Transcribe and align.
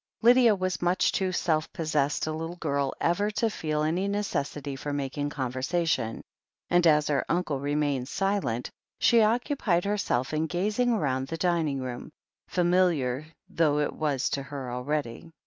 Lydia 0.23 0.55
was 0.55 0.81
much 0.81 1.11
too 1.11 1.31
self 1.31 1.71
possessed 1.73 2.25
a 2.25 2.31
little 2.31 2.55
girl 2.55 2.91
ever 2.99 3.29
to 3.29 3.51
feel 3.51 3.83
any 3.83 4.07
necessity 4.07 4.75
for 4.75 4.91
making 4.91 5.29
conversation, 5.29 6.23
and 6.71 6.87
as 6.87 7.07
her 7.07 7.23
tmcle 7.29 7.61
remained 7.61 8.07
silent, 8.07 8.71
she 8.97 9.21
occupied 9.21 9.85
herself 9.85 10.33
in 10.33 10.47
gazing 10.47 10.97
round 10.97 11.27
the 11.27 11.37
dining 11.37 11.79
room, 11.81 12.09
familiar 12.47 13.27
though 13.47 13.77
it 13.77 13.93
was 13.93 14.27
to 14.31 14.41
her 14.41 14.71
already. 14.71 15.29